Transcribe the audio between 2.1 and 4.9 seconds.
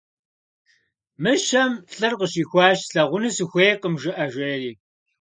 къыщихуащ:- «Слъагъуну сыхуейкъым» жыӏэ,- жери.